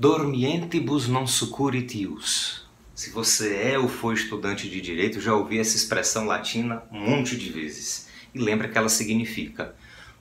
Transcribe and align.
Dormientibus 0.00 1.08
non 1.08 1.26
succuritius. 1.26 2.64
Se 2.94 3.10
você 3.10 3.72
é 3.72 3.78
ou 3.80 3.88
foi 3.88 4.14
estudante 4.14 4.70
de 4.70 4.80
direito, 4.80 5.20
já 5.20 5.34
ouvi 5.34 5.58
essa 5.58 5.74
expressão 5.74 6.24
latina 6.24 6.84
um 6.92 7.00
monte 7.00 7.36
de 7.36 7.50
vezes. 7.50 8.08
E 8.32 8.38
lembra 8.38 8.68
que 8.68 8.78
ela 8.78 8.88
significa: 8.88 9.74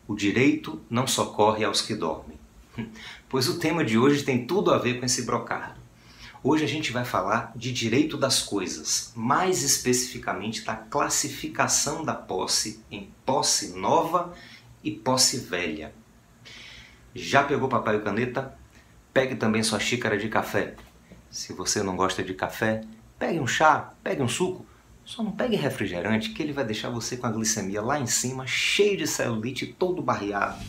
o 0.07 0.15
direito 0.15 0.81
não 0.89 1.05
socorre 1.05 1.63
aos 1.63 1.79
que 1.79 1.93
dormem. 1.93 2.39
Pois 3.29 3.47
o 3.47 3.59
tema 3.59 3.85
de 3.85 3.99
hoje 3.99 4.23
tem 4.23 4.47
tudo 4.47 4.73
a 4.73 4.79
ver 4.79 4.99
com 4.99 5.05
esse 5.05 5.21
brocado. 5.21 5.79
Hoje 6.43 6.63
a 6.63 6.67
gente 6.67 6.91
vai 6.91 7.05
falar 7.05 7.51
de 7.55 7.71
direito 7.71 8.17
das 8.17 8.41
coisas, 8.41 9.11
mais 9.15 9.61
especificamente 9.61 10.63
da 10.63 10.75
classificação 10.75 12.03
da 12.03 12.15
posse 12.15 12.83
em 12.89 13.11
posse 13.23 13.77
nova 13.77 14.33
e 14.83 14.89
posse 14.89 15.37
velha. 15.37 15.93
Já 17.13 17.43
pegou 17.43 17.69
papel 17.69 17.99
e 17.99 18.01
caneta? 18.01 18.57
Pegue 19.17 19.35
também 19.35 19.63
sua 19.63 19.79
xícara 19.79 20.15
de 20.15 20.29
café. 20.29 20.75
Se 21.27 21.51
você 21.51 21.81
não 21.81 21.95
gosta 21.95 22.21
de 22.21 22.35
café, 22.35 22.81
pegue 23.17 23.39
um 23.39 23.47
chá, 23.47 23.91
pegue 24.03 24.21
um 24.21 24.27
suco. 24.27 24.63
Só 25.03 25.23
não 25.23 25.31
pegue 25.31 25.55
refrigerante, 25.55 26.29
que 26.29 26.43
ele 26.43 26.53
vai 26.53 26.63
deixar 26.63 26.91
você 26.91 27.17
com 27.17 27.25
a 27.25 27.31
glicemia 27.31 27.81
lá 27.81 27.99
em 27.99 28.05
cima, 28.05 28.45
cheio 28.45 28.95
de 28.95 29.07
celulite, 29.07 29.65
todo 29.65 30.03
barreado. 30.03 30.63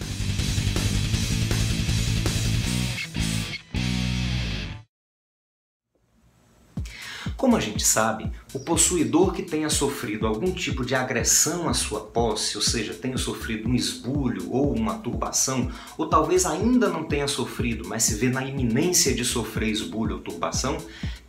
Como 7.38 7.56
a 7.56 7.60
gente 7.60 7.86
sabe, 7.86 8.32
o 8.52 8.58
possuidor 8.58 9.32
que 9.32 9.44
tenha 9.44 9.70
sofrido 9.70 10.26
algum 10.26 10.50
tipo 10.50 10.84
de 10.84 10.96
agressão 10.96 11.68
à 11.68 11.72
sua 11.72 12.00
posse, 12.00 12.56
ou 12.56 12.62
seja, 12.62 12.92
tenha 12.92 13.16
sofrido 13.16 13.68
um 13.68 13.76
esbulho 13.76 14.50
ou 14.50 14.74
uma 14.74 14.98
turbação, 14.98 15.70
ou 15.96 16.08
talvez 16.08 16.44
ainda 16.44 16.88
não 16.88 17.04
tenha 17.04 17.28
sofrido, 17.28 17.88
mas 17.88 18.02
se 18.02 18.16
vê 18.16 18.28
na 18.28 18.44
iminência 18.44 19.14
de 19.14 19.24
sofrer 19.24 19.68
esbulho 19.68 20.16
ou 20.16 20.20
turbação, 20.20 20.78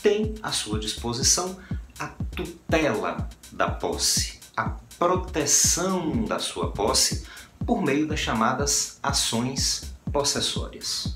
tem 0.01 0.33
à 0.41 0.51
sua 0.51 0.79
disposição 0.79 1.55
a 1.99 2.07
tutela 2.35 3.29
da 3.51 3.69
posse, 3.69 4.39
a 4.57 4.77
proteção 4.97 6.25
da 6.25 6.39
sua 6.39 6.71
posse 6.71 7.23
por 7.63 7.83
meio 7.83 8.07
das 8.07 8.19
chamadas 8.19 8.97
ações 9.03 9.93
possessórias. 10.11 11.15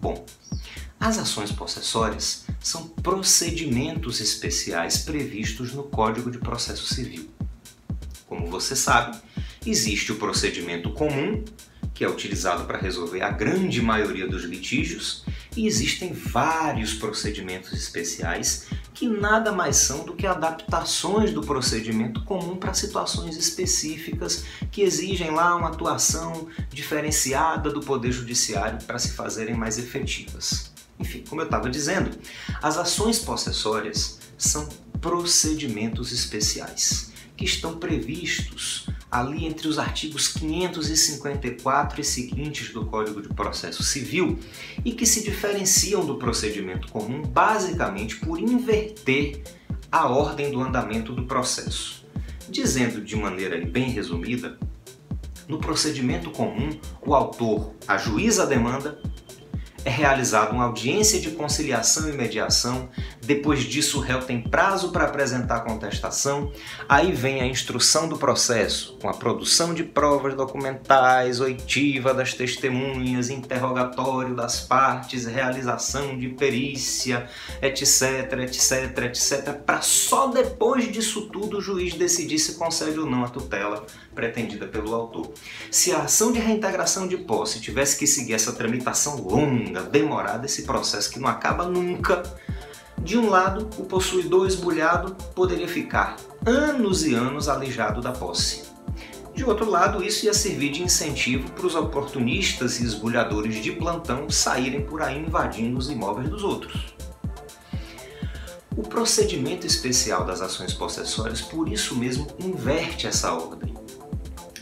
Bom, 0.00 0.24
as 0.98 1.18
ações 1.18 1.52
possessórias 1.52 2.47
são 2.60 2.88
procedimentos 2.88 4.20
especiais 4.20 4.98
previstos 4.98 5.72
no 5.72 5.84
Código 5.84 6.30
de 6.30 6.38
Processo 6.38 6.92
Civil. 6.92 7.28
Como 8.26 8.46
você 8.46 8.76
sabe, 8.76 9.18
existe 9.64 10.12
o 10.12 10.16
procedimento 10.16 10.92
comum, 10.92 11.44
que 11.94 12.04
é 12.04 12.08
utilizado 12.08 12.64
para 12.64 12.78
resolver 12.78 13.22
a 13.22 13.30
grande 13.30 13.80
maioria 13.82 14.28
dos 14.28 14.44
litígios, 14.44 15.24
e 15.56 15.66
existem 15.66 16.12
vários 16.12 16.94
procedimentos 16.94 17.72
especiais 17.72 18.66
que 18.94 19.08
nada 19.08 19.52
mais 19.52 19.76
são 19.76 20.04
do 20.04 20.14
que 20.14 20.26
adaptações 20.26 21.32
do 21.32 21.40
procedimento 21.40 22.22
comum 22.24 22.56
para 22.56 22.74
situações 22.74 23.36
específicas 23.36 24.44
que 24.70 24.82
exigem 24.82 25.30
lá 25.30 25.56
uma 25.56 25.68
atuação 25.68 26.48
diferenciada 26.70 27.70
do 27.70 27.80
Poder 27.80 28.12
Judiciário 28.12 28.82
para 28.84 28.98
se 28.98 29.12
fazerem 29.12 29.54
mais 29.54 29.78
efetivas. 29.78 30.72
Enfim, 30.98 31.24
como 31.28 31.40
eu 31.40 31.44
estava 31.44 31.70
dizendo, 31.70 32.18
as 32.62 32.76
ações 32.76 33.18
possessórias 33.18 34.18
são 34.36 34.68
procedimentos 35.00 36.12
especiais 36.12 37.12
que 37.36 37.44
estão 37.44 37.78
previstos 37.78 38.88
ali 39.10 39.46
entre 39.46 39.68
os 39.68 39.78
artigos 39.78 40.28
554 40.28 42.00
e 42.00 42.04
seguintes 42.04 42.72
do 42.72 42.84
Código 42.84 43.22
de 43.22 43.28
Processo 43.28 43.82
Civil 43.82 44.38
e 44.84 44.92
que 44.92 45.06
se 45.06 45.22
diferenciam 45.22 46.04
do 46.04 46.16
procedimento 46.16 46.88
comum 46.88 47.22
basicamente 47.22 48.16
por 48.16 48.38
inverter 48.38 49.42
a 49.90 50.08
ordem 50.08 50.50
do 50.50 50.60
andamento 50.60 51.14
do 51.14 51.24
processo. 51.24 52.04
Dizendo 52.50 53.00
de 53.00 53.16
maneira 53.16 53.64
bem 53.64 53.90
resumida, 53.90 54.58
no 55.46 55.58
procedimento 55.58 56.30
comum, 56.30 56.78
o 57.00 57.14
autor 57.14 57.74
ajuiza 57.86 58.42
a 58.42 58.46
demanda, 58.46 59.00
é 59.88 59.90
realizada 59.90 60.52
uma 60.52 60.64
audiência 60.64 61.18
de 61.18 61.30
conciliação 61.30 62.10
e 62.10 62.12
mediação, 62.12 62.88
depois 63.28 63.60
disso 63.64 63.98
o 63.98 64.00
réu 64.00 64.22
tem 64.22 64.40
prazo 64.40 64.90
para 64.90 65.04
apresentar 65.04 65.56
a 65.56 65.60
contestação, 65.60 66.50
aí 66.88 67.12
vem 67.12 67.42
a 67.42 67.46
instrução 67.46 68.08
do 68.08 68.16
processo, 68.16 68.96
com 69.02 69.06
a 69.06 69.12
produção 69.12 69.74
de 69.74 69.84
provas 69.84 70.34
documentais, 70.34 71.38
oitiva 71.38 72.14
das 72.14 72.32
testemunhas, 72.32 73.28
interrogatório 73.28 74.34
das 74.34 74.62
partes, 74.62 75.26
realização 75.26 76.18
de 76.18 76.30
perícia, 76.30 77.28
etc, 77.60 78.32
etc, 78.44 78.98
etc, 79.04 79.52
para 79.58 79.82
só 79.82 80.28
depois 80.28 80.90
disso 80.90 81.28
tudo 81.30 81.58
o 81.58 81.60
juiz 81.60 81.92
decidir 81.92 82.38
se 82.38 82.54
concede 82.54 82.98
ou 82.98 83.04
não 83.04 83.24
a 83.24 83.28
tutela 83.28 83.84
pretendida 84.14 84.66
pelo 84.66 84.94
autor. 84.94 85.34
Se 85.70 85.92
a 85.92 85.98
ação 85.98 86.32
de 86.32 86.38
reintegração 86.38 87.06
de 87.06 87.18
posse 87.18 87.60
tivesse 87.60 87.98
que 87.98 88.06
seguir 88.06 88.32
essa 88.32 88.52
tramitação 88.52 89.20
longa, 89.20 89.82
demorada, 89.82 90.46
esse 90.46 90.62
processo 90.62 91.10
que 91.10 91.20
não 91.20 91.28
acaba 91.28 91.68
nunca, 91.68 92.22
de 93.02 93.16
um 93.16 93.30
lado, 93.30 93.68
o 93.78 93.84
possuidor 93.84 94.46
esbulhado 94.46 95.14
poderia 95.34 95.68
ficar 95.68 96.16
anos 96.44 97.04
e 97.04 97.14
anos 97.14 97.48
alijado 97.48 98.00
da 98.00 98.12
posse. 98.12 98.68
De 99.34 99.44
outro 99.44 99.70
lado, 99.70 100.02
isso 100.02 100.26
ia 100.26 100.34
servir 100.34 100.72
de 100.72 100.82
incentivo 100.82 101.50
para 101.52 101.66
os 101.66 101.74
oportunistas 101.74 102.80
e 102.80 102.84
esbulhadores 102.84 103.62
de 103.62 103.72
plantão 103.72 104.28
saírem 104.28 104.84
por 104.84 105.00
aí 105.00 105.18
invadindo 105.18 105.78
os 105.78 105.88
imóveis 105.88 106.28
dos 106.28 106.42
outros. 106.42 106.94
O 108.76 108.82
procedimento 108.82 109.66
especial 109.66 110.24
das 110.24 110.40
ações 110.40 110.72
possessórias, 110.72 111.40
por 111.40 111.68
isso 111.68 111.96
mesmo, 111.96 112.26
inverte 112.38 113.06
essa 113.06 113.32
ordem 113.32 113.78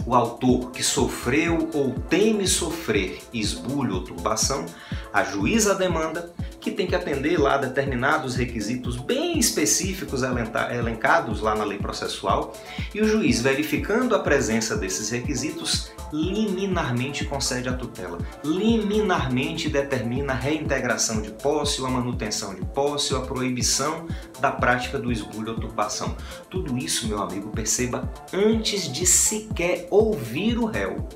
o 0.07 0.15
autor 0.15 0.71
que 0.71 0.85
sofreu 0.85 1.69
ou 1.75 1.93
teme 2.09 2.47
sofrer 2.47 3.19
esbulho 3.35 3.97
ou 3.97 4.05
turbação 4.05 4.65
ajuiza 5.13 5.73
a 5.73 5.75
demanda, 5.75 6.33
que 6.67 6.73
tem 6.73 6.89
que 6.89 6.97
atender 6.97 7.39
lá 7.39 7.57
determinados 7.57 8.35
requisitos 8.35 8.97
bem 8.97 9.39
específicos 9.39 10.25
elencados 10.25 11.41
lá 11.41 11.55
na 11.55 11.63
lei 11.63 11.79
processual, 11.79 12.53
e 12.93 13.01
o 13.01 13.05
juiz, 13.05 13.41
verificando 13.41 14.17
a 14.17 14.19
presença 14.19 14.77
desses 14.77 15.09
requisitos, 15.11 15.93
liminarmente 16.13 17.25
concede 17.25 17.69
a 17.69 17.73
tutela, 17.73 18.19
liminarmente 18.45 19.69
determina 19.69 20.33
a 20.33 20.37
reintegração 20.37 21.23
de 21.23 21.31
posse 21.31 21.81
ou 21.81 21.87
a 21.87 21.91
manutenção 21.91 22.53
de 22.53 22.65
posse 22.65 23.15
ou 23.15 23.23
a 23.23 23.27
proibição 23.27 24.09
da 24.41 24.51
prática 24.51 24.99
do 24.99 25.13
esbulho 25.13 25.53
ou 25.53 25.61
turbação. 25.61 26.17
Tudo 26.51 26.77
isso, 26.77 27.07
meu 27.07 27.23
amigo, 27.23 27.51
perceba 27.51 28.13
antes 28.33 28.93
de 28.93 29.07
sequer 29.07 29.87
ouvir 29.89 30.59
o 30.59 30.65
réu. 30.65 31.09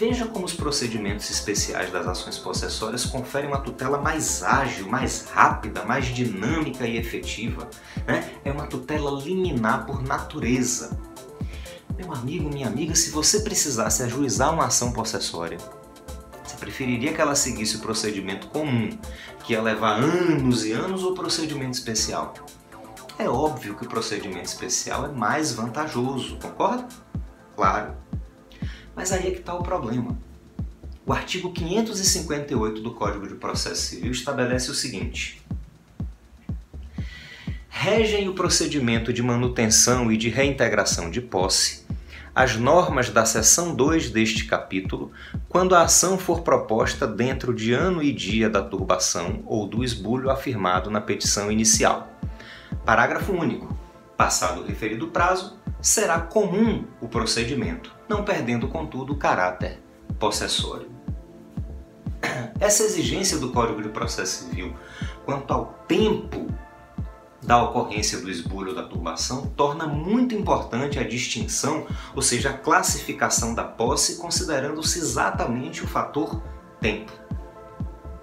Veja 0.00 0.24
como 0.24 0.46
os 0.46 0.54
procedimentos 0.54 1.28
especiais 1.28 1.92
das 1.92 2.06
ações 2.06 2.38
possessórias 2.38 3.04
conferem 3.04 3.50
uma 3.50 3.60
tutela 3.60 4.00
mais 4.00 4.42
ágil, 4.42 4.88
mais 4.88 5.26
rápida, 5.26 5.84
mais 5.84 6.06
dinâmica 6.06 6.86
e 6.86 6.96
efetiva. 6.96 7.68
Né? 8.06 8.32
É 8.42 8.50
uma 8.50 8.66
tutela 8.66 9.10
liminar 9.10 9.84
por 9.84 10.02
natureza. 10.02 10.98
Meu 11.98 12.14
amigo, 12.14 12.48
minha 12.48 12.66
amiga, 12.66 12.94
se 12.94 13.10
você 13.10 13.40
precisasse 13.40 14.02
ajuizar 14.02 14.54
uma 14.54 14.68
ação 14.68 14.90
possessória, 14.90 15.58
você 16.42 16.56
preferiria 16.56 17.12
que 17.12 17.20
ela 17.20 17.34
seguisse 17.34 17.76
o 17.76 17.80
procedimento 17.80 18.46
comum, 18.46 18.88
que 19.44 19.52
ia 19.52 19.60
levar 19.60 19.96
anos 19.96 20.64
e 20.64 20.72
anos, 20.72 21.04
ou 21.04 21.10
o 21.10 21.14
procedimento 21.14 21.74
especial? 21.74 22.32
É 23.18 23.28
óbvio 23.28 23.74
que 23.74 23.84
o 23.84 23.88
procedimento 23.88 24.46
especial 24.46 25.04
é 25.04 25.12
mais 25.12 25.52
vantajoso, 25.52 26.38
concorda? 26.38 26.88
Claro. 27.54 27.94
Mas 28.94 29.12
aí 29.12 29.28
é 29.28 29.30
que 29.30 29.38
está 29.38 29.54
o 29.54 29.62
problema. 29.62 30.18
O 31.06 31.12
artigo 31.12 31.52
558 31.52 32.80
do 32.82 32.92
Código 32.92 33.26
de 33.26 33.34
Processo 33.34 33.82
Civil 33.82 34.12
estabelece 34.12 34.70
o 34.70 34.74
seguinte: 34.74 35.42
regem 37.68 38.28
o 38.28 38.34
procedimento 38.34 39.12
de 39.12 39.22
manutenção 39.22 40.10
e 40.12 40.16
de 40.16 40.28
reintegração 40.28 41.10
de 41.10 41.20
posse 41.20 41.80
as 42.34 42.56
normas 42.56 43.10
da 43.10 43.24
seção 43.24 43.74
2 43.74 44.10
deste 44.10 44.44
capítulo 44.44 45.10
quando 45.48 45.74
a 45.74 45.82
ação 45.82 46.16
for 46.16 46.42
proposta 46.42 47.06
dentro 47.06 47.52
de 47.52 47.72
ano 47.72 48.02
e 48.02 48.12
dia 48.12 48.48
da 48.48 48.62
turbação 48.62 49.42
ou 49.46 49.66
do 49.66 49.82
esbulho 49.82 50.30
afirmado 50.30 50.90
na 50.90 51.00
petição 51.00 51.50
inicial. 51.50 52.08
Parágrafo 52.84 53.32
único. 53.32 53.76
Passado 54.16 54.62
o 54.62 54.66
referido 54.66 55.08
prazo, 55.08 55.58
será 55.82 56.20
comum 56.20 56.84
o 57.00 57.08
procedimento, 57.08 57.94
não 58.08 58.24
perdendo, 58.24 58.68
contudo, 58.68 59.12
o 59.12 59.16
caráter 59.16 59.82
possessório. 60.18 60.90
Essa 62.60 62.82
exigência 62.82 63.38
do 63.38 63.50
Código 63.50 63.82
de 63.82 63.88
Processo 63.88 64.44
Civil 64.44 64.74
quanto 65.24 65.52
ao 65.52 65.66
tempo 65.86 66.46
da 67.42 67.62
ocorrência 67.62 68.18
do 68.20 68.30
esbulho 68.30 68.70
ou 68.70 68.74
da 68.74 68.82
turbação 68.82 69.46
torna 69.56 69.86
muito 69.86 70.34
importante 70.34 70.98
a 70.98 71.06
distinção, 71.06 71.86
ou 72.14 72.20
seja, 72.20 72.50
a 72.50 72.52
classificação 72.52 73.54
da 73.54 73.64
posse, 73.64 74.16
considerando-se 74.16 74.98
exatamente 74.98 75.82
o 75.82 75.86
fator 75.86 76.42
tempo. 76.80 77.10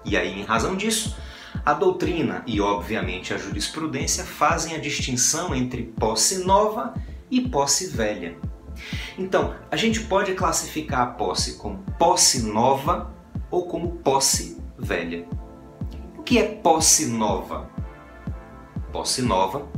E 0.04 0.16
aí, 0.16 0.40
em 0.40 0.44
razão 0.44 0.76
disso, 0.76 1.16
a 1.64 1.74
doutrina 1.74 2.42
e, 2.46 2.60
obviamente, 2.60 3.34
a 3.34 3.38
jurisprudência 3.38 4.24
fazem 4.24 4.74
a 4.74 4.78
distinção 4.78 5.54
entre 5.54 5.82
posse 5.82 6.44
nova 6.44 6.94
e 7.30 7.40
posse 7.40 7.88
velha. 7.88 8.36
Então, 9.18 9.54
a 9.70 9.76
gente 9.76 10.00
pode 10.00 10.34
classificar 10.34 11.00
a 11.00 11.06
posse 11.06 11.54
como 11.54 11.84
posse 11.98 12.42
nova 12.42 13.12
ou 13.50 13.66
como 13.66 13.96
posse 13.96 14.58
velha. 14.78 15.26
O 16.16 16.22
que 16.22 16.38
é 16.38 16.44
posse 16.44 17.06
nova? 17.06 17.68
Posse 18.92 19.22
nova 19.22 19.68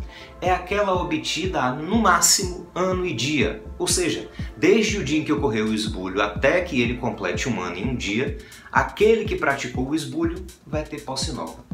é 0.41 0.50
aquela 0.50 0.94
obtida 0.94 1.73
no 1.73 1.99
máximo 1.99 2.69
ano 2.75 3.05
e 3.05 3.12
dia, 3.12 3.62
ou 3.79 3.87
seja, 3.87 4.31
desde 4.56 4.99
o 4.99 5.05
dia 5.05 5.19
em 5.19 5.25
que 5.25 5.32
ocorreu 5.32 5.67
o 5.67 5.75
esbulho 5.75 6.23
até 6.23 6.62
que 6.62 6.81
ele 6.81 6.97
complete 6.97 7.49
um 7.49 7.61
ano 7.61 7.76
e 7.76 7.85
um 7.85 7.94
dia, 7.94 8.38
aquele 8.70 9.25
que 9.25 9.37
praticou 9.37 9.88
o 9.88 9.94
esbulho 9.94 10.44
vai 10.67 10.85
ter 10.85 11.00
posse 11.00 11.32
nova. 11.32 11.64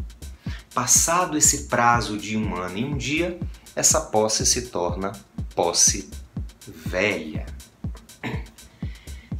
Passado 0.74 1.36
esse 1.36 1.64
prazo 1.64 2.18
de 2.18 2.36
um 2.36 2.56
ano 2.56 2.78
e 2.78 2.84
um 2.84 2.96
dia, 2.96 3.38
essa 3.74 4.00
posse 4.00 4.44
se 4.44 4.68
torna 4.68 5.12
posse 5.56 6.08
velha. 6.68 7.46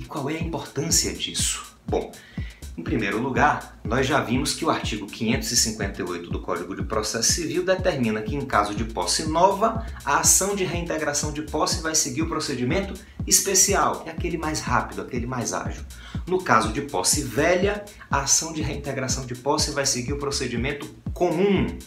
E 0.00 0.04
qual 0.04 0.30
é 0.30 0.34
a 0.34 0.40
importância 0.40 1.12
disso? 1.12 1.76
Bom, 1.86 2.10
em 2.76 2.82
primeiro 2.82 3.20
lugar, 3.20 3.78
nós 3.84 4.06
já 4.06 4.20
vimos 4.20 4.54
que 4.54 4.64
o 4.64 4.70
artigo 4.70 5.06
558 5.06 6.30
do 6.30 6.40
Código 6.40 6.74
de 6.74 6.82
Processo 6.82 7.32
Civil 7.32 7.64
determina 7.64 8.22
que, 8.22 8.34
em 8.34 8.44
caso 8.44 8.74
de 8.74 8.84
posse 8.84 9.28
nova, 9.28 9.86
a 10.04 10.18
ação 10.18 10.56
de 10.56 10.64
reintegração 10.64 11.32
de 11.32 11.42
posse 11.42 11.82
vai 11.82 11.94
seguir 11.94 12.22
o 12.22 12.28
procedimento 12.28 12.94
especial, 13.26 14.02
é 14.06 14.10
aquele 14.10 14.38
mais 14.38 14.60
rápido, 14.60 15.02
aquele 15.02 15.26
mais 15.26 15.52
ágil. 15.52 15.84
No 16.26 16.42
caso 16.42 16.72
de 16.72 16.82
posse 16.82 17.22
velha, 17.22 17.84
a 18.10 18.22
ação 18.22 18.52
de 18.52 18.62
reintegração 18.62 19.26
de 19.26 19.34
posse 19.34 19.70
vai 19.70 19.84
seguir 19.84 20.14
o 20.14 20.19
procedimento 20.19 20.88
comum, 21.12 21.78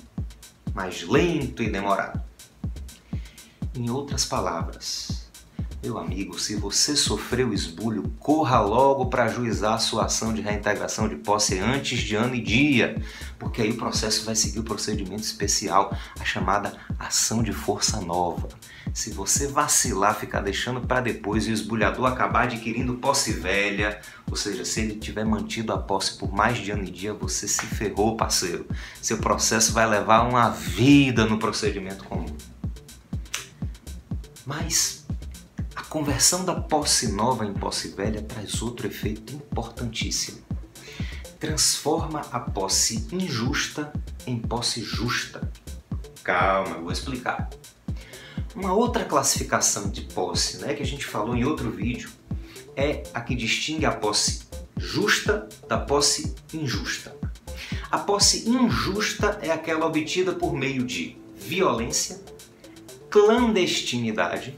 mais 0.74 1.04
lento 1.04 1.64
e 1.64 1.70
demorado. 1.70 2.29
Em 3.80 3.90
outras 3.90 4.26
palavras, 4.26 5.30
meu 5.82 5.98
amigo, 5.98 6.38
se 6.38 6.54
você 6.54 6.98
sofreu 6.98 7.54
esbulho, 7.54 8.14
corra 8.20 8.60
logo 8.60 9.06
para 9.06 9.24
ajuizar 9.24 9.80
sua 9.80 10.04
ação 10.04 10.34
de 10.34 10.42
reintegração 10.42 11.08
de 11.08 11.16
posse 11.16 11.60
antes 11.60 12.02
de 12.02 12.14
ano 12.14 12.36
e 12.36 12.42
dia, 12.42 13.02
porque 13.40 13.62
aí 13.62 13.72
o 13.72 13.78
processo 13.78 14.26
vai 14.26 14.36
seguir 14.36 14.60
o 14.60 14.66
procedimento 14.66 15.24
especial, 15.24 15.98
a 16.20 16.26
chamada 16.26 16.74
ação 17.00 17.42
de 17.42 17.54
força 17.54 18.02
nova. 18.02 18.50
Se 18.94 19.12
você 19.12 19.48
vacilar, 19.48 20.14
ficar 20.14 20.42
deixando 20.42 20.82
para 20.82 21.00
depois 21.00 21.48
e 21.48 21.52
o 21.52 21.54
esbulhador 21.54 22.06
acabar 22.06 22.44
adquirindo 22.44 22.96
posse 22.96 23.32
velha, 23.32 24.02
ou 24.30 24.36
seja, 24.36 24.66
se 24.66 24.82
ele 24.82 24.96
tiver 24.96 25.24
mantido 25.24 25.72
a 25.72 25.78
posse 25.78 26.18
por 26.18 26.34
mais 26.34 26.58
de 26.58 26.70
ano 26.72 26.84
e 26.84 26.92
dia, 26.92 27.14
você 27.14 27.48
se 27.48 27.66
ferrou, 27.66 28.18
parceiro. 28.18 28.68
Seu 29.02 29.20
processo 29.20 29.72
vai 29.72 29.88
levar 29.88 30.28
uma 30.28 30.50
vida 30.50 31.26
no 31.26 31.40
procedimento 31.40 32.04
comum. 32.04 32.36
Mas 34.50 35.06
conversão 35.90 36.46
da 36.46 36.54
posse 36.54 37.12
nova 37.12 37.46
em 37.46 37.54
posse 37.54 37.90
velha 37.90 38.22
traz 38.22 38.62
outro 38.62 38.86
efeito 38.86 39.34
importantíssimo. 39.34 40.40
Transforma 41.40 42.22
a 42.32 42.40
posse 42.40 43.08
injusta 43.12 43.92
em 44.28 44.38
posse 44.38 44.82
justa. 44.82 45.52
Calma, 46.24 46.78
eu 46.78 46.84
vou 46.84 46.92
explicar. 46.92 47.50
Uma 48.56 48.74
outra 48.74 49.04
classificação 49.04 49.90
de 49.90 50.02
posse, 50.02 50.58
né, 50.58 50.76
que 50.76 50.84
a 50.84 50.86
gente 50.86 51.06
falou 51.06 51.36
em 51.36 51.44
outro 51.44 51.72
vídeo, 51.72 52.12
é 52.76 53.04
a 53.14 53.22
que 53.22 53.34
distingue 53.34 53.86
a 53.86 53.92
posse 53.92 54.48
justa 54.78 55.48
da 55.68 55.78
posse 55.78 56.36
injusta. 56.54 57.16
A 57.90 57.98
posse 57.98 58.48
injusta 58.48 59.40
é 59.42 59.50
aquela 59.50 59.88
obtida 59.88 60.34
por 60.34 60.54
meio 60.54 60.84
de 60.84 61.18
violência, 61.36 62.20
clandestinidade 63.10 64.58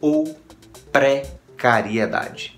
ou 0.00 0.38
precariedade. 0.90 2.56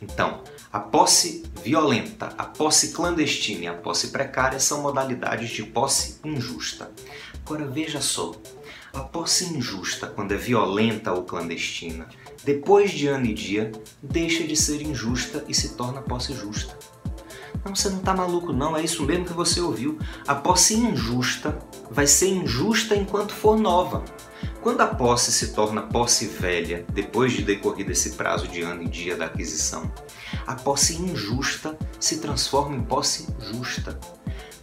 Então, 0.00 0.42
a 0.72 0.78
posse 0.78 1.44
violenta, 1.62 2.32
a 2.38 2.44
posse 2.44 2.92
clandestina 2.92 3.64
e 3.64 3.66
a 3.66 3.74
posse 3.74 4.08
precária 4.08 4.60
são 4.60 4.82
modalidades 4.82 5.50
de 5.50 5.64
posse 5.64 6.20
injusta. 6.24 6.90
Agora 7.44 7.66
veja 7.66 8.00
só, 8.00 8.32
a 8.92 9.00
posse 9.00 9.44
injusta, 9.52 10.06
quando 10.06 10.32
é 10.32 10.36
violenta 10.36 11.12
ou 11.12 11.24
clandestina, 11.24 12.08
depois 12.44 12.92
de 12.92 13.08
ano 13.08 13.26
e 13.26 13.34
dia, 13.34 13.72
deixa 14.02 14.44
de 14.44 14.56
ser 14.56 14.80
injusta 14.82 15.44
e 15.48 15.54
se 15.54 15.74
torna 15.74 16.00
posse 16.00 16.32
justa. 16.32 16.78
Não, 17.64 17.74
você 17.74 17.90
não 17.90 17.98
está 17.98 18.14
maluco 18.14 18.52
não, 18.52 18.76
é 18.76 18.82
isso 18.82 19.04
mesmo 19.04 19.24
que 19.24 19.32
você 19.32 19.60
ouviu. 19.60 19.98
A 20.26 20.34
posse 20.34 20.74
injusta 20.74 21.58
vai 21.90 22.06
ser 22.06 22.28
injusta 22.28 22.96
enquanto 22.96 23.34
for 23.34 23.58
nova. 23.58 24.02
Quando 24.62 24.80
a 24.82 24.86
posse 24.86 25.32
se 25.32 25.52
torna 25.54 25.82
posse 25.82 26.26
velha, 26.26 26.84
depois 26.92 27.32
de 27.32 27.42
decorrido 27.42 27.92
esse 27.92 28.10
prazo 28.10 28.46
de 28.46 28.60
ano 28.60 28.82
e 28.82 28.88
dia 28.88 29.16
da 29.16 29.26
aquisição, 29.26 29.90
a 30.46 30.54
posse 30.54 30.96
injusta 31.00 31.78
se 31.98 32.18
transforma 32.18 32.76
em 32.76 32.82
posse 32.82 33.26
justa. 33.40 33.98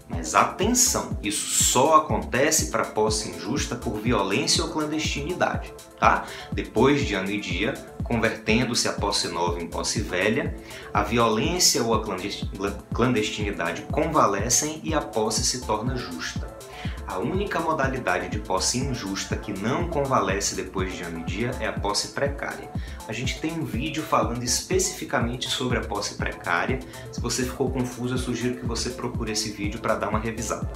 Mas 0.09 0.35
atenção, 0.35 1.17
isso 1.21 1.63
só 1.63 1.97
acontece 1.97 2.71
para 2.71 2.85
posse 2.85 3.29
injusta 3.29 3.75
por 3.75 3.99
violência 3.99 4.63
ou 4.63 4.69
clandestinidade, 4.69 5.73
tá? 5.99 6.25
Depois 6.51 7.05
de 7.05 7.13
ano 7.13 7.31
e 7.31 7.41
dia, 7.41 7.73
convertendo-se 8.07 8.87
a 8.87 8.93
posse 8.93 9.27
nova 9.27 9.61
em 9.61 9.67
posse 9.67 10.01
velha, 10.01 10.55
a 10.93 11.03
violência 11.03 11.83
ou 11.83 11.93
a 11.93 12.03
clandestinidade 12.93 13.83
convalescem 13.91 14.79
e 14.83 14.93
a 14.93 15.01
posse 15.01 15.43
se 15.43 15.65
torna 15.65 15.95
justa. 15.95 16.57
A 17.07 17.19
única 17.19 17.59
modalidade 17.59 18.27
de 18.27 18.37
posse 18.37 18.79
injusta 18.79 19.37
que 19.37 19.53
não 19.53 19.87
convalesce 19.87 20.55
depois 20.55 20.93
de 20.93 21.03
ano 21.03 21.21
e 21.21 21.23
dia 21.23 21.51
é 21.59 21.65
a 21.65 21.71
posse 21.71 22.09
precária. 22.09 22.69
A 23.07 23.13
gente 23.13 23.39
tem 23.39 23.53
um 23.53 23.63
vídeo 23.63 24.03
falando 24.03 24.43
especificamente 24.43 25.49
sobre 25.49 25.77
a 25.77 25.81
posse 25.81 26.15
precária. 26.15 26.79
Se 27.09 27.21
você 27.21 27.43
ficou 27.43 27.71
confuso, 27.71 28.15
eu 28.15 28.17
sugiro 28.17 28.57
que 28.57 28.65
você 28.65 28.89
procure 28.89 29.31
esse 29.31 29.51
vídeo 29.51 29.79
para 29.79 29.95
dar 29.95 30.09
uma 30.09 30.19
revisada. 30.19 30.69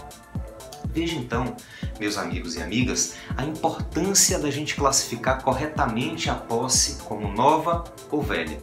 Veja 0.93 1.15
então, 1.15 1.55
meus 1.99 2.17
amigos 2.17 2.55
e 2.55 2.61
amigas, 2.61 3.15
a 3.37 3.45
importância 3.45 4.37
da 4.37 4.51
gente 4.51 4.75
classificar 4.75 5.41
corretamente 5.41 6.29
a 6.29 6.35
posse 6.35 7.01
como 7.03 7.31
nova 7.31 7.83
ou 8.09 8.21
velha. 8.21 8.61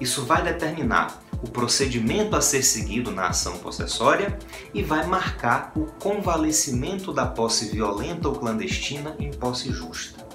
Isso 0.00 0.24
vai 0.24 0.42
determinar 0.42 1.22
o 1.42 1.48
procedimento 1.48 2.36
a 2.36 2.40
ser 2.40 2.62
seguido 2.62 3.10
na 3.10 3.28
ação 3.28 3.58
possessória 3.58 4.38
e 4.74 4.82
vai 4.82 5.06
marcar 5.06 5.72
o 5.74 5.86
convalescimento 5.86 7.12
da 7.12 7.26
posse 7.26 7.70
violenta 7.70 8.28
ou 8.28 8.34
clandestina 8.34 9.16
em 9.18 9.30
posse 9.30 9.72
justa. 9.72 10.26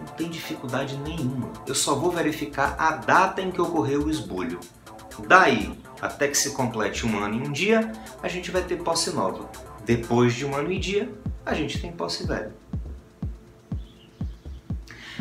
Não 0.00 0.06
tem 0.16 0.28
dificuldade 0.28 0.96
nenhuma, 0.98 1.52
eu 1.66 1.74
só 1.74 1.94
vou 1.94 2.10
verificar 2.10 2.74
a 2.78 2.92
data 2.92 3.40
em 3.40 3.50
que 3.50 3.60
ocorreu 3.60 4.04
o 4.04 4.10
esbulho. 4.10 4.58
Daí 5.28 5.78
até 6.00 6.28
que 6.28 6.36
se 6.36 6.50
complete 6.50 7.06
um 7.06 7.18
ano 7.18 7.36
e 7.36 7.48
um 7.48 7.52
dia, 7.52 7.90
a 8.22 8.28
gente 8.28 8.50
vai 8.50 8.62
ter 8.62 8.76
posse 8.82 9.10
nova. 9.10 9.48
Depois 9.84 10.34
de 10.34 10.46
um 10.46 10.54
ano 10.54 10.72
e 10.72 10.78
dia, 10.78 11.12
a 11.44 11.52
gente 11.52 11.78
tem 11.78 11.92
posse 11.92 12.26
velha. 12.26 12.52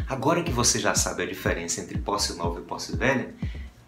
Agora 0.07 0.43
que 0.43 0.51
você 0.51 0.79
já 0.79 0.95
sabe 0.95 1.23
a 1.23 1.25
diferença 1.25 1.81
entre 1.81 1.97
posse 1.97 2.37
nova 2.37 2.59
e 2.59 2.63
posse 2.63 2.95
velha, 2.95 3.33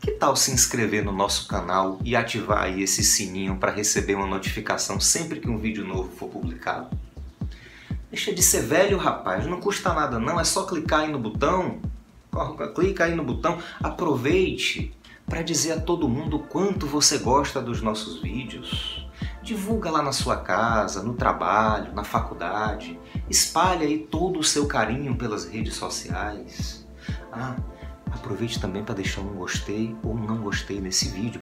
que 0.02 0.12
tal 0.12 0.36
se 0.36 0.52
inscrever 0.52 1.04
no 1.04 1.12
nosso 1.12 1.48
canal 1.48 2.00
e 2.04 2.16
ativar 2.16 2.64
aí 2.64 2.84
esse 2.84 3.04
sininho 3.04 3.58
para 3.58 3.72
receber 3.72 4.16
uma 4.16 4.28
notificação 4.28 5.00
sempre 5.00 5.40
que 5.40 5.50
um 5.50 5.58
vídeo 5.58 5.86
novo 5.86 6.10
for 6.16 6.30
publicado? 6.30 6.98
Deixa 8.12 8.34
de 8.34 8.42
ser 8.42 8.64
velho, 8.64 8.98
rapaz, 8.98 9.46
não 9.46 9.60
custa 9.60 9.94
nada 9.94 10.20
não, 10.20 10.40
é 10.40 10.44
só 10.44 10.66
clicar 10.66 11.02
aí 11.02 11.12
no 11.12 11.20
botão. 11.20 11.80
Clica 12.76 13.06
aí 13.06 13.16
no 13.16 13.24
botão, 13.24 13.60
aproveite 13.82 14.94
para 15.26 15.42
dizer 15.42 15.72
a 15.72 15.80
todo 15.80 16.10
mundo 16.10 16.40
quanto 16.40 16.86
você 16.86 17.18
gosta 17.18 17.62
dos 17.62 17.82
nossos 17.82 18.22
vídeos. 18.22 19.05
Divulga 19.46 19.92
lá 19.92 20.02
na 20.02 20.12
sua 20.12 20.38
casa, 20.38 21.04
no 21.04 21.14
trabalho, 21.14 21.94
na 21.94 22.04
faculdade. 22.04 23.00
Espalhe 23.30 23.86
aí 23.86 24.00
todo 24.00 24.40
o 24.40 24.44
seu 24.44 24.66
carinho 24.66 25.16
pelas 25.16 25.46
redes 25.46 25.76
sociais. 25.76 26.84
Ah, 27.32 27.56
Aproveite 28.12 28.60
também 28.60 28.84
para 28.84 28.96
deixar 28.96 29.22
um 29.22 29.36
gostei 29.36 29.96
ou 30.02 30.16
não 30.16 30.38
gostei 30.38 30.80
nesse 30.80 31.10
vídeo, 31.10 31.34